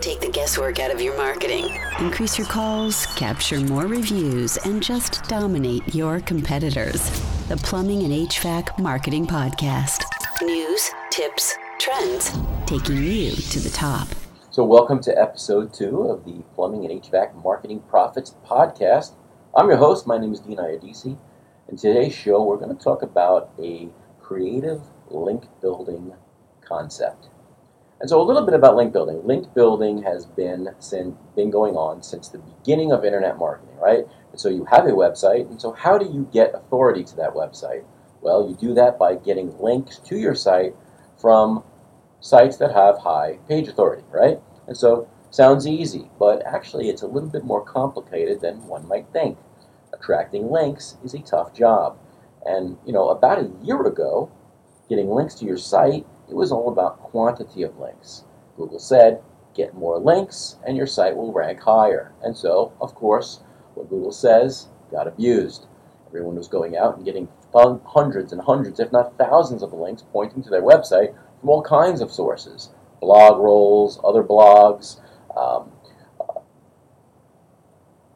[0.00, 1.68] Take the guesswork out of your marketing.
[1.98, 7.10] Increase your calls, capture more reviews, and just dominate your competitors.
[7.48, 10.04] The Plumbing and HVAC Marketing Podcast.
[10.40, 12.32] News, tips, trends,
[12.64, 14.08] taking you to the top.
[14.50, 19.16] So, welcome to episode two of the Plumbing and HVAC Marketing Profits Podcast.
[19.54, 20.06] I'm your host.
[20.06, 21.18] My name is Dean Iadisi.
[21.68, 24.80] In today's show, we're going to talk about a creative
[25.10, 26.14] link building
[26.66, 27.28] concept.
[28.00, 29.20] And so a little bit about link building.
[29.26, 30.68] Link building has been
[31.34, 34.04] been going on since the beginning of internet marketing, right?
[34.30, 37.34] And so you have a website, and so how do you get authority to that
[37.34, 37.84] website?
[38.20, 40.74] Well, you do that by getting links to your site
[41.20, 41.64] from
[42.20, 44.38] sites that have high page authority, right?
[44.66, 49.06] And so sounds easy, but actually it's a little bit more complicated than one might
[49.12, 49.38] think.
[49.92, 51.98] Attracting links is a tough job.
[52.44, 54.30] And you know, about a year ago,
[54.88, 58.24] getting links to your site it was all about quantity of links.
[58.56, 59.22] Google said,
[59.54, 62.12] get more links and your site will rank higher.
[62.22, 63.40] And so, of course,
[63.74, 65.66] what Google says got abused.
[66.06, 70.42] Everyone was going out and getting hundreds and hundreds, if not thousands, of links pointing
[70.42, 72.70] to their website from all kinds of sources
[73.00, 75.00] blog rolls, other blogs,
[75.36, 75.70] um,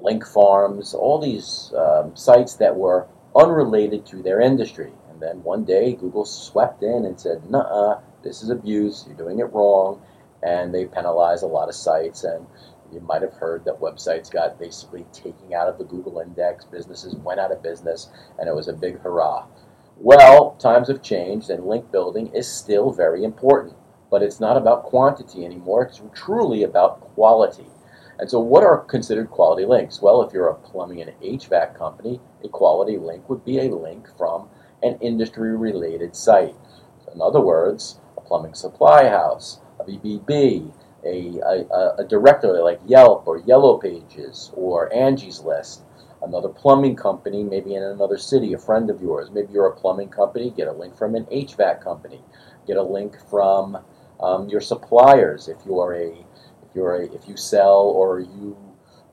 [0.00, 4.92] link farms, all these um, sites that were unrelated to their industry.
[5.24, 9.38] And then one day Google swept in and said, nah, this is abuse, you're doing
[9.38, 10.02] it wrong.
[10.42, 12.24] And they penalized a lot of sites.
[12.24, 12.46] And
[12.92, 17.16] you might have heard that websites got basically taken out of the Google index, businesses
[17.16, 19.46] went out of business, and it was a big hurrah.
[19.96, 23.76] Well, times have changed, and link building is still very important.
[24.10, 27.66] But it's not about quantity anymore, it's truly about quality.
[28.18, 30.02] And so, what are considered quality links?
[30.02, 34.06] Well, if you're a plumbing and HVAC company, a quality link would be a link
[34.16, 34.48] from
[34.84, 36.54] an industry related site.
[37.12, 40.72] In other words, a plumbing supply house, a BBB,
[41.04, 45.82] a, a, a directory like Yelp or Yellow Pages or Angie's List,
[46.22, 49.30] another plumbing company, maybe in another city, a friend of yours.
[49.30, 52.20] Maybe you're a plumbing company, get a link from an HVAC company,
[52.66, 53.78] get a link from
[54.20, 58.56] um, your suppliers if you're a if you're a, if you sell or you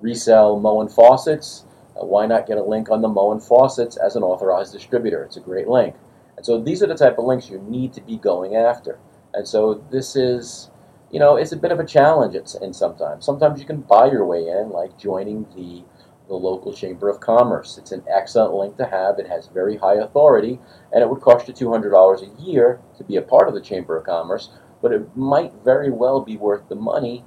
[0.00, 1.64] resell Moen faucets,
[2.00, 5.22] Uh, why not get a link on the Moen faucets as an authorized distributor?
[5.24, 5.94] It's a great link.
[6.36, 8.98] And so these are the type of links you need to be going after.
[9.34, 10.70] And so this is,
[11.10, 13.24] you know, it's a bit of a challenge in sometimes.
[13.24, 15.84] Sometimes you can buy your way in, like joining the
[16.28, 17.76] the local chamber of commerce.
[17.76, 19.18] It's an excellent link to have.
[19.18, 20.58] It has very high authority,
[20.92, 23.98] and it would cost you $200 a year to be a part of the chamber
[23.98, 24.48] of commerce.
[24.80, 27.24] But it might very well be worth the money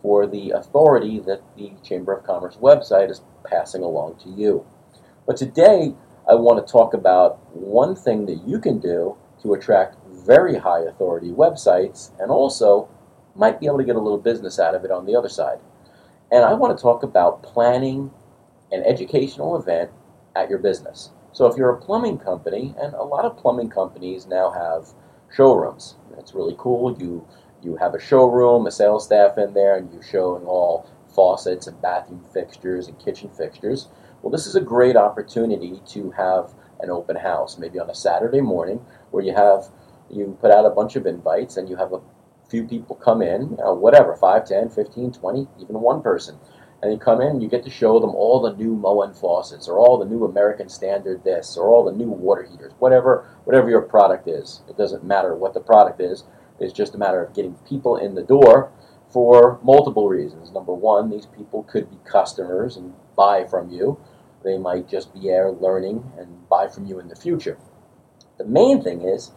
[0.00, 4.66] for the authority that the chamber of commerce website is passing along to you.
[5.26, 5.94] But today,
[6.28, 9.96] I want to talk about one thing that you can do to attract
[10.26, 12.88] very high authority websites and also
[13.34, 15.58] might be able to get a little business out of it on the other side.
[16.30, 18.10] And I want to talk about planning
[18.72, 19.90] an educational event
[20.34, 21.10] at your business.
[21.32, 24.88] So if you're a plumbing company, and a lot of plumbing companies now have
[25.34, 26.96] showrooms, that's really cool.
[26.98, 27.26] You
[27.62, 31.82] you have a showroom, a sales staff in there, and you're showing all faucets and
[31.82, 33.88] bathroom fixtures and kitchen fixtures.
[34.22, 38.42] Well, this is a great opportunity to have an open house, maybe on a Saturday
[38.42, 39.64] morning, where you have
[40.10, 42.00] you put out a bunch of invites and you have a
[42.48, 46.38] few people come in, whatever, 5, 10, 15, 20, even one person.
[46.82, 49.78] And you come in you get to show them all the new Moen faucets or
[49.78, 53.80] all the new American Standard this or all the new water heaters, whatever whatever your
[53.80, 54.60] product is.
[54.68, 56.24] It doesn't matter what the product is.
[56.60, 58.70] It's just a matter of getting people in the door
[59.08, 60.50] for multiple reasons.
[60.52, 63.98] Number one, these people could be customers and buy from you.
[64.44, 67.58] They might just be there learning and buy from you in the future.
[68.38, 69.32] The main thing is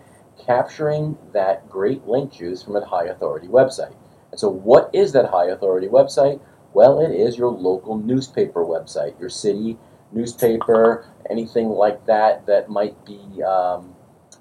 [0.46, 3.96] capturing that great link juice from a high authority website.
[4.31, 6.40] And so, what is that high authority website?
[6.74, 9.78] Well, it is your local newspaper website, your city
[10.12, 13.96] newspaper, anything like that that might be um,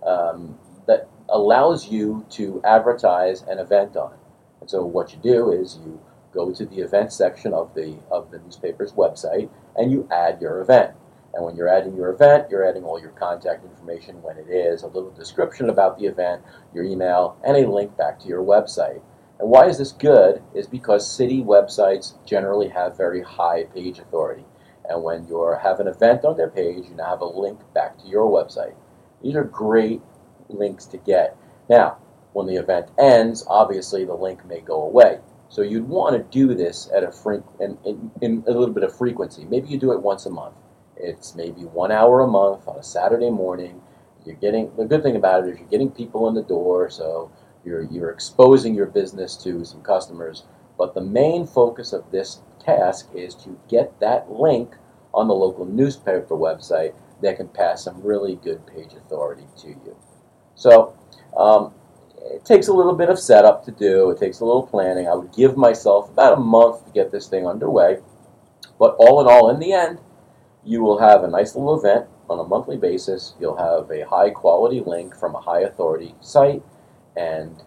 [0.04, 4.17] um, that allows you to advertise an event on.
[4.68, 5.98] And so what you do is you
[6.30, 10.60] go to the event section of the of the newspaper's website and you add your
[10.60, 10.92] event.
[11.32, 14.82] And when you're adding your event, you're adding all your contact information when it is,
[14.82, 16.42] a little description about the event,
[16.74, 19.00] your email, and a link back to your website.
[19.40, 20.42] And why is this good?
[20.54, 24.44] Is because city websites generally have very high page authority.
[24.86, 27.96] And when you have an event on their page, you now have a link back
[28.00, 28.74] to your website.
[29.22, 30.02] These are great
[30.50, 31.38] links to get.
[31.70, 31.98] Now,
[32.32, 35.18] when the event ends, obviously the link may go away.
[35.48, 38.84] So you'd want to do this at a fre- in, in, in a little bit
[38.84, 39.44] of frequency.
[39.44, 40.54] Maybe you do it once a month.
[40.96, 43.80] It's maybe one hour a month on a Saturday morning.
[44.26, 47.30] You're getting the good thing about it is you're getting people in the door, so
[47.64, 50.44] you're you're exposing your business to some customers.
[50.76, 54.74] But the main focus of this task is to get that link
[55.14, 59.96] on the local newspaper website that can pass some really good page authority to you.
[60.54, 60.96] So
[61.36, 61.72] um,
[62.22, 64.10] it takes a little bit of setup to do.
[64.10, 65.08] It takes a little planning.
[65.08, 67.98] I would give myself about a month to get this thing underway.
[68.78, 69.98] But all in all, in the end,
[70.64, 73.34] you will have a nice little event on a monthly basis.
[73.40, 76.62] You'll have a high quality link from a high authority site.
[77.16, 77.62] And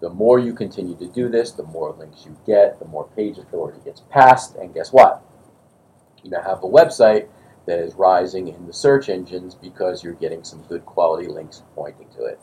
[0.00, 3.38] the more you continue to do this, the more links you get, the more page
[3.38, 4.54] authority gets passed.
[4.56, 5.22] And guess what?
[6.22, 7.28] You now have a website
[7.66, 12.08] that is rising in the search engines because you're getting some good quality links pointing
[12.16, 12.38] to it.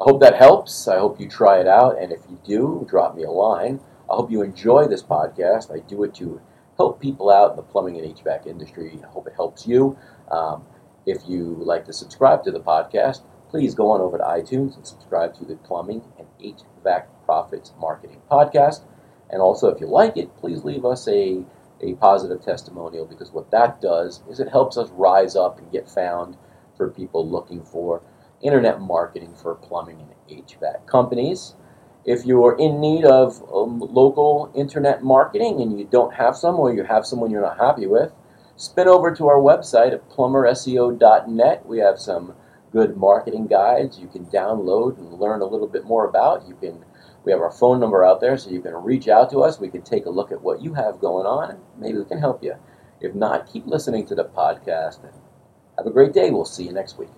[0.00, 0.86] I hope that helps.
[0.86, 2.00] I hope you try it out.
[2.00, 3.80] And if you do, drop me a line.
[4.08, 5.74] I hope you enjoy this podcast.
[5.74, 6.40] I do it to
[6.76, 9.00] help people out in the plumbing and HVAC industry.
[9.02, 9.98] I hope it helps you.
[10.30, 10.64] Um,
[11.04, 14.86] if you like to subscribe to the podcast, please go on over to iTunes and
[14.86, 18.82] subscribe to the Plumbing and HVAC Profits Marketing Podcast.
[19.30, 21.44] And also, if you like it, please leave us a,
[21.80, 25.88] a positive testimonial because what that does is it helps us rise up and get
[25.88, 26.36] found
[26.76, 28.02] for people looking for
[28.42, 31.54] internet marketing for plumbing and HVAC companies.
[32.04, 36.56] If you are in need of um, local internet marketing and you don't have some
[36.56, 38.12] or you have someone you're not happy with,
[38.56, 41.66] spin over to our website at plumberseo.net.
[41.66, 42.34] We have some
[42.72, 46.46] good marketing guides you can download and learn a little bit more about.
[46.46, 46.84] You can
[47.24, 49.60] we have our phone number out there so you can reach out to us.
[49.60, 52.20] We can take a look at what you have going on and maybe we can
[52.20, 52.54] help you.
[53.00, 55.12] If not, keep listening to the podcast and
[55.76, 56.30] have a great day.
[56.30, 57.10] We'll see you next week.